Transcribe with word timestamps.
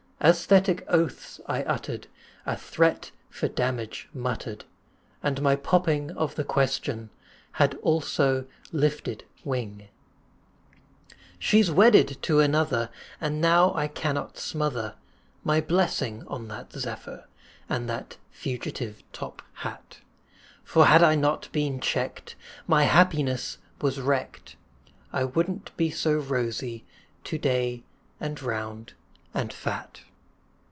Æsthetic 0.21 0.83
oaths 0.87 1.41
I 1.47 1.63
uttered, 1.63 2.05
A 2.45 2.55
threat 2.55 3.09
for 3.31 3.47
damage 3.47 4.07
muttered, 4.13 4.65
And 5.23 5.41
my 5.41 5.55
popping 5.55 6.11
of 6.11 6.35
the 6.35 6.43
question, 6.43 7.09
Had 7.53 7.73
also 7.81 8.45
lifted 8.71 9.23
wing. 9.43 9.87
She's 11.39 11.71
wedded 11.71 12.21
to 12.21 12.39
another, 12.39 12.91
And 13.19 13.41
now 13.41 13.73
I 13.73 13.87
cannot 13.87 14.37
smother, 14.37 14.93
My 15.43 15.59
blessing 15.59 16.21
on 16.27 16.49
that 16.49 16.71
zephyr, 16.71 17.25
And 17.67 17.89
that 17.89 18.17
fugitive 18.29 19.01
top 19.13 19.41
hat, 19.53 20.01
For 20.63 20.85
had 20.85 21.01
I 21.01 21.15
not 21.15 21.51
been 21.51 21.79
checked, 21.79 22.35
My 22.67 22.83
happiness 22.83 23.57
was 23.81 23.99
wrecked, 23.99 24.55
I 25.11 25.23
wouldn't 25.23 25.75
be 25.77 25.89
so 25.89 26.17
rosy 26.19 26.85
To 27.23 27.39
day, 27.39 27.81
and 28.19 28.39
round 28.39 28.93
and 29.33 29.51
fat. 29.51 30.01